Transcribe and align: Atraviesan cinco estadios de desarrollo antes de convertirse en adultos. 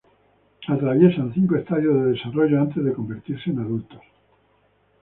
Atraviesan 0.67 1.31
cinco 1.31 1.55
estadios 1.57 1.93
de 1.93 2.11
desarrollo 2.13 2.59
antes 2.59 2.83
de 2.83 2.91
convertirse 2.93 3.51
en 3.51 3.59
adultos. 3.59 4.01